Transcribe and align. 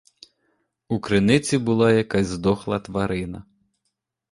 У 0.89 0.99
криниці 0.99 1.57
була 1.57 1.91
якась 1.91 2.27
здохла 2.27 2.79
тварина. 2.79 3.43